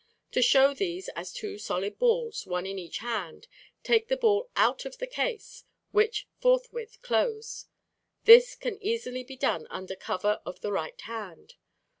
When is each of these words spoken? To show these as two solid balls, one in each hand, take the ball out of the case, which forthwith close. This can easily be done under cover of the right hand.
To 0.31 0.41
show 0.41 0.73
these 0.73 1.09
as 1.09 1.31
two 1.31 1.59
solid 1.59 1.99
balls, 1.99 2.47
one 2.47 2.65
in 2.65 2.79
each 2.79 2.97
hand, 3.05 3.47
take 3.83 4.07
the 4.07 4.17
ball 4.17 4.49
out 4.55 4.83
of 4.83 4.97
the 4.97 5.05
case, 5.05 5.63
which 5.91 6.27
forthwith 6.39 6.99
close. 7.03 7.67
This 8.23 8.55
can 8.55 8.81
easily 8.81 9.23
be 9.23 9.35
done 9.37 9.67
under 9.69 9.95
cover 9.95 10.41
of 10.43 10.61
the 10.61 10.71
right 10.71 10.99
hand. 11.01 11.53